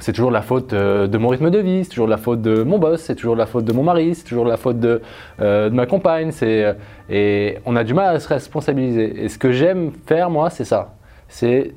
C'est 0.00 0.12
toujours 0.12 0.30
la 0.30 0.42
faute 0.42 0.72
euh, 0.72 1.06
de 1.06 1.18
mon 1.18 1.28
rythme 1.28 1.50
de 1.50 1.58
vie, 1.58 1.84
c'est 1.84 1.90
toujours 1.90 2.08
la 2.08 2.16
faute 2.16 2.42
de 2.42 2.62
mon 2.62 2.78
boss, 2.78 3.02
c'est 3.02 3.14
toujours 3.14 3.36
la 3.36 3.46
faute 3.46 3.64
de 3.64 3.72
mon 3.72 3.82
mari, 3.82 4.14
c'est 4.14 4.24
toujours 4.24 4.46
la 4.46 4.56
faute 4.56 4.80
de, 4.80 5.02
euh, 5.40 5.70
ma 5.70 5.86
compagne. 5.86 6.32
C'est, 6.32 6.74
et 7.08 7.58
on 7.66 7.76
a 7.76 7.84
du 7.84 7.94
mal 7.94 8.16
à 8.16 8.20
se 8.20 8.28
responsabiliser. 8.28 9.24
Et 9.24 9.28
ce 9.28 9.38
que 9.38 9.52
j'aime 9.52 9.92
faire, 10.06 10.30
moi, 10.30 10.50
c'est 10.50 10.64
ça. 10.64 10.94
C'est 11.28 11.74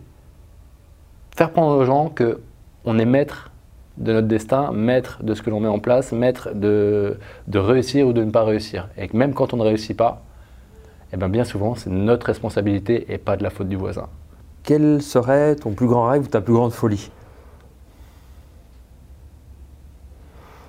faire 1.36 1.51
prendre 1.51 1.77
aux 1.77 1.86
gens 1.86 2.08
que 2.10 2.39
on 2.86 2.98
est 2.98 3.06
maître 3.06 3.51
de 3.98 4.13
notre 4.13 4.27
destin, 4.27 4.72
maître 4.72 5.24
de 5.24 5.34
ce 5.34 5.42
que 5.42 5.50
l'on 5.50 5.60
met 5.60 5.68
en 5.68 5.80
place, 5.80 6.12
maître 6.12 6.50
de, 6.53 7.18
de 7.48 7.60
réussir 7.60 8.08
ou 8.08 8.13
de 8.13 8.24
ne 8.24 8.32
pas 8.32 8.44
réussir. 8.44 8.89
Et 8.98 9.08
que 9.08 9.15
même 9.15 9.34
quand 9.34 9.53
on 9.53 9.58
ne 9.58 9.63
réussit 9.63 9.96
pas, 9.96 10.24
eh 11.13 11.18
ben 11.18 11.30
bien 11.30 11.44
souvent, 11.44 11.75
c'est 11.75 11.92
notre 11.92 12.25
responsabilité 12.25 13.06
et 13.13 13.18
pas 13.18 13.38
de 13.38 13.44
la 13.44 13.51
faute 13.51 13.70
du 13.70 13.75
voisin. 13.75 14.08
Quel 14.63 15.01
serait 15.01 15.56
ton 15.56 15.72
plus 15.72 15.88
grand 15.88 16.08
rêve 16.08 16.24
ou 16.24 16.27
ta 16.27 16.42
plus 16.42 16.53
grande 16.53 16.72
folie? 16.72 17.12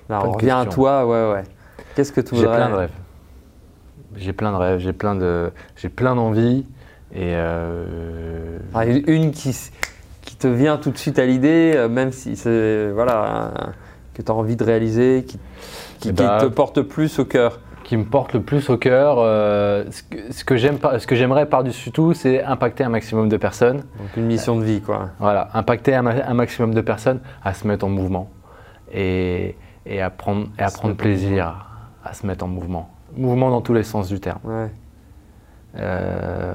Bonne 0.09 0.17
on 0.27 0.31
revient 0.31 0.51
à 0.51 0.65
toi, 0.65 1.05
ouais, 1.05 1.33
ouais. 1.33 1.43
Qu'est-ce 1.95 2.11
que 2.11 2.21
tu 2.21 2.35
J'ai 2.35 2.41
voudrais 2.41 2.57
plein 2.57 2.69
de 2.69 2.75
rêves. 2.75 2.89
J'ai 4.15 4.33
plein 4.33 4.51
de 4.51 4.57
rêves, 4.57 4.79
j'ai 4.79 4.93
plein 4.93 5.15
de, 5.15 5.51
j'ai 5.75 5.89
plein 5.89 6.15
d'envies 6.15 6.65
et 7.13 7.33
euh, 7.35 8.57
Ah, 8.73 8.85
une- 8.85 9.31
qui, 9.31 9.55
qui 10.21 10.35
te 10.35 10.47
vient 10.47 10.77
tout 10.77 10.91
de 10.91 10.97
suite 10.97 11.19
à 11.19 11.25
l'idée, 11.25 11.73
euh, 11.75 11.89
même 11.89 12.11
si 12.11 12.35
c'est 12.35 12.91
voilà, 12.91 13.51
que 14.13 14.21
tu 14.21 14.31
as 14.31 14.35
envie 14.35 14.55
de 14.55 14.63
réaliser, 14.63 15.25
qui, 15.27 15.37
qui- 15.99 16.09
Eh 16.09 16.13
qui 16.13 16.23
ben, 16.23 16.37
te 16.39 16.45
porte 16.45 16.81
plus 16.81 17.19
au 17.19 17.25
cœur. 17.25 17.59
qui 17.83 17.97
me 17.97 18.05
porte 18.05 18.33
le 18.33 18.41
plus 18.41 18.69
au 18.69 18.77
cœur. 18.77 19.17
euh, 19.19 19.83
ce 19.91 20.01
que, 20.03 20.17
ce 20.31 20.43
que 20.45 20.55
j'aime, 20.57 20.77
ce 20.97 21.05
que 21.07 21.15
j'aimerais 21.15 21.45
par-dessus 21.45 21.91
tout, 21.91 22.13
c'est 22.13 22.41
impacter 22.43 22.83
un 22.83 22.89
maximum 22.89 23.27
de 23.29 23.37
personnes. 23.37 23.77
Donc 23.99 24.15
une 24.17 24.25
mission 24.25 24.55
de 24.57 24.63
vie, 24.63 24.81
quoi. 24.81 25.09
Voilà, 25.19 25.49
impacter 25.53 25.93
un, 25.93 26.05
un 26.05 26.33
maximum 26.33 26.73
de 26.73 26.81
personnes 26.81 27.19
à 27.43 27.53
se 27.53 27.67
mettre 27.67 27.85
en 27.85 27.89
mouvement 27.89 28.29
et, 28.93 29.55
et 29.85 30.01
à 30.01 30.09
prendre, 30.09 30.47
et 30.57 30.63
à 30.63 30.69
prendre 30.69 30.95
plaisir 30.95 31.65
à 32.03 32.13
se 32.13 32.25
mettre 32.25 32.45
en 32.45 32.47
mouvement. 32.47 32.89
Mouvement 33.15 33.49
dans 33.49 33.61
tous 33.61 33.73
les 33.73 33.83
sens 33.83 34.07
du 34.07 34.19
terme. 34.19 34.39
Ouais. 34.43 34.69
Euh, 35.77 36.53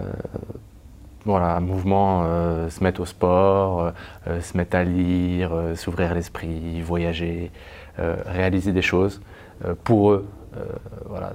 voilà, 1.24 1.60
mouvement, 1.60 2.22
euh, 2.24 2.70
se 2.70 2.82
mettre 2.82 3.00
au 3.00 3.04
sport, 3.04 3.92
euh, 4.26 4.40
se 4.40 4.56
mettre 4.56 4.76
à 4.76 4.84
lire, 4.84 5.52
s'ouvrir 5.74 6.14
l'esprit, 6.14 6.80
voyager, 6.80 7.50
réaliser 7.98 8.72
des 8.72 8.80
choses 8.80 9.20
pour 9.84 10.12
eux. 10.12 10.28
voilà, 11.06 11.32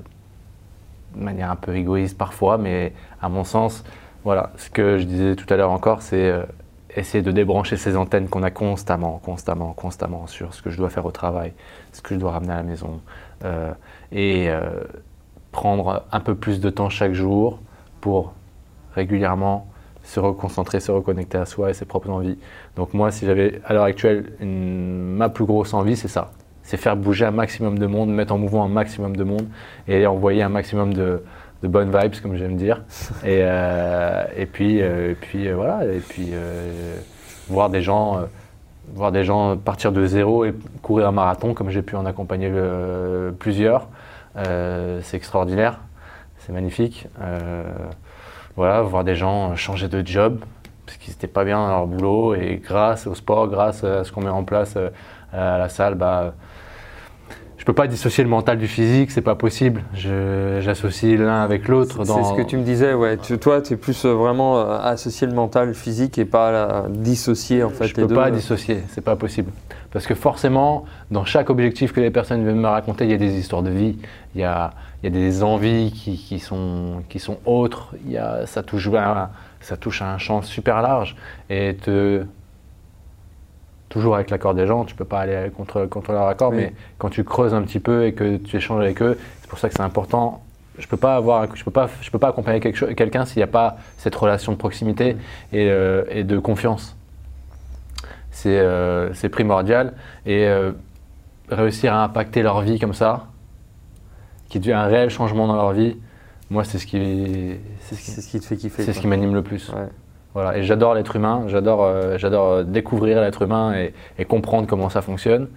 de 1.16 1.24
manière 1.24 1.52
un 1.52 1.56
peu 1.56 1.76
égoïste 1.76 2.18
parfois, 2.18 2.58
mais 2.58 2.94
à 3.22 3.30
mon 3.30 3.44
sens, 3.44 3.84
voilà, 4.24 4.52
ce 4.58 4.72
que 4.72 4.98
je 4.98 5.04
disais 5.04 5.36
tout 5.36 5.46
à 5.54 5.58
l'heure 5.58 5.70
encore, 5.70 6.02
c'est 6.02 6.34
essayer 6.96 7.22
de 7.22 7.32
débrancher 7.32 7.78
ces 7.78 7.98
antennes 7.98 8.28
qu'on 8.30 8.44
a 8.44 8.52
constamment, 8.52 9.20
constamment, 9.24 9.74
constamment 9.74 10.28
sur 10.28 10.54
ce 10.54 10.62
que 10.62 10.70
je 10.70 10.78
dois 10.78 10.90
faire 10.90 11.06
au 11.06 11.12
travail, 11.12 11.54
ce 11.92 12.02
que 12.02 12.16
je 12.16 12.20
dois 12.20 12.32
ramener 12.32 12.54
à 12.54 12.58
la 12.58 12.64
maison, 12.64 13.02
euh, 13.44 13.72
et 14.12 14.50
euh, 14.50 14.62
prendre 15.52 16.06
un 16.12 16.20
peu 16.20 16.36
plus 16.36 16.60
de 16.60 16.70
temps 16.70 16.90
chaque 16.90 17.14
jour 17.14 17.60
pour 18.02 18.34
régulièrement 18.94 19.68
se 20.04 20.20
reconcentrer, 20.20 20.80
se 20.80 20.92
reconnecter 20.92 21.38
à 21.38 21.46
soi 21.46 21.72
et 21.72 21.74
ses 21.74 21.86
propres 21.86 22.10
envies. 22.10 22.38
Donc 22.76 22.94
moi, 22.94 23.12
si 23.12 23.26
j'avais 23.26 23.62
à 23.66 23.74
l'heure 23.74 23.84
actuelle 23.86 24.34
ma 24.40 25.30
plus 25.30 25.46
grosse 25.46 25.74
envie, 25.74 25.98
c'est 25.98 26.08
ça. 26.08 26.32
C'est 26.62 26.78
faire 26.78 26.96
bouger 26.96 27.26
un 27.26 27.32
maximum 27.32 27.78
de 27.78 27.86
monde, 27.86 28.10
mettre 28.10 28.34
en 28.34 28.38
mouvement 28.38 28.64
un 28.64 28.70
maximum 28.70 29.16
de 29.16 29.24
monde 29.24 29.48
et 29.88 30.06
envoyer 30.08 30.44
un 30.44 30.50
maximum 30.50 30.94
de, 30.94 31.24
de 31.66 31.72
bonnes 31.72 31.92
vibes, 31.96 32.22
comme 32.22 32.38
j'aime 32.38 32.56
dire. 32.56 32.82
Et, 33.24 33.40
euh, 33.42 34.24
et 34.38 34.46
puis, 34.46 34.82
euh, 34.82 35.12
et 35.12 35.16
puis 35.16 35.48
euh, 35.48 35.56
voilà, 35.56 35.84
et 35.86 36.00
puis 36.00 36.32
voir 37.48 37.70
des 37.70 37.82
gens, 37.82 38.22
voir 38.94 39.12
des 39.12 39.24
gens 39.24 39.58
partir 39.58 39.92
de 39.92 40.06
zéro 40.06 40.46
et 40.46 40.54
courir 40.82 41.08
un 41.08 41.12
marathon, 41.12 41.54
comme 41.54 41.70
j'ai 41.70 41.82
pu 41.82 41.96
en 41.96 42.06
accompagner 42.06 42.52
plusieurs. 43.40 43.88
C'est 44.36 45.18
extraordinaire, 45.18 45.80
c'est 46.40 46.54
magnifique. 46.54 47.08
Voilà, 48.56 48.82
voir 48.82 49.04
des 49.04 49.16
gens 49.16 49.56
changer 49.56 49.90
de 49.90 50.06
job 50.06 50.40
parce 50.86 50.98
qu'ils 50.98 51.12
n'étaient 51.14 51.28
pas 51.28 51.44
bien 51.44 51.58
dans 51.58 51.68
leur 51.68 51.88
boulot 51.88 52.36
et 52.36 52.62
grâce 52.64 53.06
au 53.06 53.16
sport, 53.16 53.48
grâce 53.48 53.84
à 53.84 54.04
ce 54.04 54.12
qu'on 54.12 54.22
met 54.22 54.30
en 54.30 54.44
place 54.44 54.78
à 55.34 55.58
la 55.58 55.70
salle, 55.70 55.96
bah, 55.96 56.34
je 57.66 57.72
peux 57.72 57.74
pas 57.74 57.88
dissocier 57.88 58.24
le 58.24 58.30
mental 58.30 58.60
du 58.60 58.68
physique, 58.68 59.10
c'est 59.10 59.24
pas 59.24 59.34
possible. 59.34 59.82
J'associe 59.96 61.18
l'un 61.20 61.42
avec 61.42 61.68
l'autre. 61.68 62.04
C'est 62.06 62.24
ce 62.24 62.34
que 62.38 62.44
tu 62.44 62.58
me 62.58 62.62
disais, 62.64 62.94
ouais. 62.94 63.18
Tu- 63.18 63.40
toi, 63.40 63.60
tu 63.60 63.74
es 63.74 63.76
plus 63.76 64.06
euh, 64.06 64.14
vraiment 64.14 64.60
euh, 64.60 64.78
associé 64.84 65.26
le 65.26 65.34
mental, 65.34 65.70
le 65.70 65.74
physique 65.74 66.20
et 66.20 66.26
pas 66.26 66.52
la- 66.52 66.86
dissocier 66.90 67.64
en 67.64 67.72
fait 67.72 67.88
je 67.88 67.96
les 67.96 68.04
peux 68.04 68.08
deux. 68.10 68.14
pas 68.14 68.30
dissocier, 68.30 68.84
c'est 68.90 69.02
pas 69.02 69.16
possible. 69.16 69.52
Parce 69.92 70.06
que 70.06 70.14
forcément, 70.14 70.86
dans 71.10 71.26
chaque 71.26 71.50
objectif 71.50 71.92
que 71.92 72.02
les 72.02 72.12
personnes 72.12 72.44
viennent 72.44 72.60
me 72.62 72.68
raconter, 72.68 73.06
il 73.06 73.10
y 73.10 73.16
a 73.16 73.18
des 73.18 73.34
histoires 73.40 73.64
de 73.64 73.72
vie, 73.72 73.98
il 74.36 74.42
y 74.42 74.44
a, 74.44 74.70
il 75.02 75.12
y 75.12 75.18
a 75.18 75.20
des 75.20 75.42
envies 75.42 75.92
qui, 75.92 76.18
qui 76.18 76.38
sont, 76.38 77.02
qui 77.10 77.18
sont 77.18 77.38
autres, 77.48 77.96
il 78.06 78.12
y 78.12 78.18
a, 78.20 78.46
ça, 78.46 78.62
touche 78.62 78.88
à, 78.94 79.32
ça 79.60 79.76
touche 79.76 80.04
à 80.04 80.14
un 80.14 80.20
champ 80.20 80.44
super 80.44 80.84
large. 80.84 81.16
Et 81.50 81.76
te, 81.82 82.26
toujours 83.96 84.16
avec 84.16 84.30
l'accord 84.30 84.54
des 84.54 84.68
gens, 84.68 84.84
tu 84.84 84.94
peux 84.94 85.06
pas 85.06 85.22
aller 85.22 85.50
contre, 85.56 85.86
contre 85.86 86.12
leur 86.12 86.28
accord, 86.28 86.52
Oui. 86.52 86.58
mais 86.58 86.74
quand 86.98 87.10
tu 87.10 87.24
creuses 87.24 87.54
un 87.54 87.62
petit 87.62 87.80
peu 87.80 88.06
et 88.06 88.12
que 88.14 88.36
tu 88.36 88.58
échanges 88.58 88.82
avec 88.82 89.02
eux, 89.02 89.18
c'est 89.40 89.50
pour 89.50 89.58
ça 89.58 89.70
que 89.70 89.74
c'est 89.74 89.82
important. 89.84 90.44
Je 90.78 90.86
peux 90.86 90.98
pas 90.98 91.16
avoir, 91.16 91.48
je 91.56 91.64
peux 91.64 91.72
pas, 91.72 91.88
je 92.02 92.12
peux 92.12 92.20
pas 92.20 92.28
accompagner 92.28 92.60
quelqu'un 92.60 93.24
s'il 93.24 93.38
n'y 93.38 93.44
a 93.44 93.48
pas 93.48 93.78
cette 93.98 94.14
relation 94.14 94.52
de 94.52 94.58
proximité 94.58 95.16
et, 95.54 95.70
euh, 95.70 96.04
et 96.10 96.26
de 96.26 96.38
confiance. 96.40 96.98
C'est 98.32 98.60
euh, 98.60 99.14
primordial 99.32 99.94
et 100.26 100.46
euh, 100.46 100.74
réussir 101.50 101.94
à 101.94 102.04
impacter 102.04 102.42
leur 102.44 102.60
vie 102.60 102.78
comme 102.80 102.94
ça, 102.94 103.28
qui 104.50 104.60
devient 104.60 104.74
un 104.74 104.88
réel 104.88 105.10
changement 105.10 105.48
dans 105.48 105.56
leur 105.56 105.72
vie. 105.72 105.96
Moi, 106.50 106.66
c'est 106.66 106.80
ce 106.80 106.86
qui, 106.86 107.56
c'est 107.80 107.96
ce 107.96 108.02
qui, 108.02 108.12
C'est 108.12 108.22
ce 108.22 108.28
qui 108.28 108.40
te 108.42 108.46
fait 108.46 108.58
kiffer. 108.58 108.84
c'est 108.84 108.92
ce 108.92 109.00
qui 109.00 109.08
m'anime 109.08 109.34
le 109.34 109.42
plus. 109.44 109.70
Ouais. 109.70 109.88
Voilà, 110.36 110.58
et 110.58 110.64
j'adore 110.64 110.96
l'être 110.96 111.16
humain, 111.16 111.46
j'adore 111.48 111.86
euh, 111.86 112.18
euh, 112.22 112.64
découvrir 112.66 113.22
l'être 113.22 113.44
humain 113.44 113.74
et, 114.18 114.26
comprendre 114.26 114.68
comment 114.68 114.90
ça 114.90 115.02
fonctionne. 115.02 115.48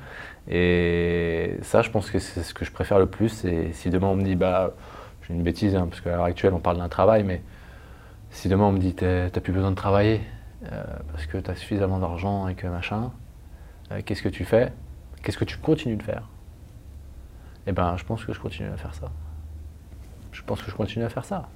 Et 0.48 1.56
ça, 1.62 1.82
je 1.82 1.90
pense 1.90 2.12
que 2.12 2.20
c'est 2.20 2.44
ce 2.44 2.54
que 2.54 2.64
je 2.64 2.70
préfère 2.70 3.00
le 3.00 3.06
plus. 3.06 3.44
Et 3.44 3.72
si 3.72 3.90
demain 3.90 4.06
on 4.06 4.14
me 4.14 4.22
dit, 4.22 4.36
bah, 4.36 4.70
j'ai 5.22 5.34
une 5.34 5.42
bêtise, 5.42 5.74
hein, 5.74 5.88
parce 5.90 6.00
qu'à 6.00 6.10
l'heure 6.10 6.24
actuelle 6.24 6.54
on 6.54 6.60
parle 6.60 6.78
d'un 6.78 6.88
travail, 6.88 7.24
mais 7.24 7.42
si 8.30 8.48
demain 8.48 8.66
on 8.66 8.72
me 8.72 8.78
dit, 8.78 8.94
t'as 8.94 9.30
t'as 9.30 9.40
plus 9.40 9.52
besoin 9.52 9.70
de 9.70 9.76
travailler 9.76 10.20
euh, 10.70 10.84
parce 11.10 11.26
que 11.26 11.38
tu 11.38 11.50
as 11.50 11.56
suffisamment 11.56 11.98
d'argent 11.98 12.46
et 12.46 12.54
que 12.54 12.68
machin, 12.68 13.10
qu'est-ce 14.04 14.22
que 14.22 14.28
tu 14.28 14.44
fais? 14.44 14.72
Qu'est-ce 15.24 15.38
que 15.38 15.44
tu 15.44 15.58
continues 15.58 15.96
de 15.96 16.04
faire? 16.04 16.28
Eh 17.66 17.72
ben, 17.72 17.96
je 17.96 18.04
pense 18.04 18.24
que 18.24 18.32
je 18.32 18.38
continue 18.38 18.68
à 18.68 18.76
faire 18.76 18.94
ça. 18.94 19.10
Je 20.30 20.42
pense 20.44 20.62
que 20.62 20.70
je 20.70 20.76
continue 20.76 21.04
à 21.04 21.08
faire 21.08 21.24
ça. 21.24 21.48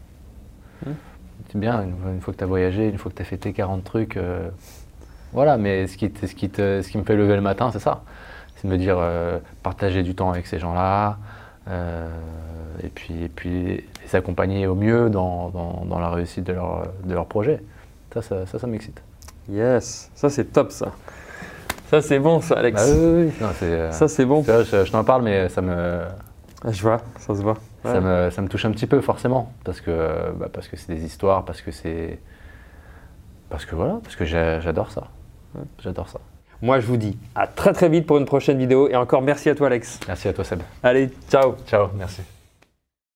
C'est 1.50 1.58
bien, 1.58 1.82
une, 1.82 2.20
fois 2.20 2.32
que 2.32 2.38
tu 2.38 2.44
as 2.44 2.46
voyagé, 2.46 2.88
une 2.88 2.96
fois 2.98 3.10
que 3.10 3.16
tu 3.16 3.22
as 3.22 3.26
fait 3.26 3.36
tes 3.36 3.52
40 3.52 3.84
trucs, 3.84 4.16
euh, 4.16 4.48
voilà, 5.32 5.56
mais 5.58 5.86
ce 5.86 5.96
qui, 5.98 6.10
te- 6.10 6.26
ce, 6.26 6.34
qui 6.34 6.48
te- 6.48 6.80
ce 6.82 6.88
qui 6.88 6.96
me 6.98 7.04
fait 7.04 7.16
lever 7.16 7.34
le 7.36 7.42
matin, 7.42 7.70
c'est 7.72 7.78
ça. 7.78 8.02
C'est 8.56 8.66
de 8.68 8.72
me 8.72 8.78
dire, 8.78 8.96
euh, 8.98 9.38
partager 9.62 10.02
du 10.02 10.14
temps 10.14 10.30
avec 10.30 10.46
ces 10.46 10.58
gens-là, 10.58 11.18
euh, 11.68 12.08
et, 12.82 12.88
puis, 12.88 13.24
et 13.24 13.28
puis 13.28 13.84
les 14.04 14.16
accompagner 14.16 14.66
au 14.66 14.74
mieux 14.74 15.10
dans, 15.10 15.50
dans- 15.50 15.84
dans 15.84 15.98
la 15.98 16.08
réussite 16.10 16.44
de 16.44 16.52
leur, 16.54 16.86
de 17.04 17.12
leur 17.14 17.26
projet. 17.26 17.62
Ça, 18.14 18.22
ça, 18.22 18.46
ça, 18.46 18.58
ça 18.58 18.66
m'excite. 18.66 19.02
Yes, 19.50 20.10
ça 20.14 20.30
c'est 20.30 20.44
top 20.52 20.70
ça. 20.70 20.92
Ça 21.90 22.00
c'est 22.00 22.18
bon 22.18 22.40
ça, 22.40 22.54
Alex. 22.54 22.80
Bah 22.80 22.94
oui, 22.94 23.24
oui. 23.26 23.32
Non, 23.40 23.48
Ça 23.92 24.08
c'est 24.08 24.24
bon. 24.24 24.42
je 24.44 24.90
t'en 24.90 25.04
parle, 25.04 25.22
mais 25.22 25.48
ça 25.48 25.60
me, 25.60 26.00
Ah, 26.64 26.70
Je 26.72 26.80
vois, 26.82 27.00
ça 27.18 27.34
se 27.34 27.42
voit. 27.42 27.58
Ça, 27.82 28.00
me, 28.00 28.30
ça 28.30 28.42
me 28.42 28.48
touche 28.48 28.64
un 28.64 28.70
petit 28.70 28.86
peu, 28.86 29.00
forcément, 29.00 29.52
parce 29.64 29.80
que, 29.80 30.32
bah, 30.32 30.48
parce 30.52 30.68
que 30.68 30.76
c'est 30.76 30.92
des 30.94 31.04
histoires, 31.04 31.44
parce 31.44 31.62
que 31.62 31.70
c'est. 31.70 32.18
Parce 33.48 33.66
que 33.66 33.74
voilà, 33.74 33.98
parce 34.02 34.16
que 34.16 34.24
j'adore 34.24 34.90
ça. 34.90 35.08
J'adore 35.78 36.08
ça. 36.08 36.20
Moi 36.62 36.78
je 36.78 36.86
vous 36.86 36.96
dis 36.96 37.18
à 37.34 37.48
très 37.48 37.72
très 37.72 37.88
vite 37.88 38.06
pour 38.06 38.18
une 38.18 38.24
prochaine 38.24 38.56
vidéo 38.56 38.88
et 38.88 38.94
encore 38.94 39.20
merci 39.20 39.50
à 39.50 39.54
toi 39.54 39.66
Alex. 39.66 39.98
Merci 40.06 40.28
à 40.28 40.32
toi, 40.32 40.44
Seb. 40.44 40.60
Allez, 40.82 41.10
ciao 41.28 41.56
Ciao, 41.66 41.88
merci. 41.96 42.22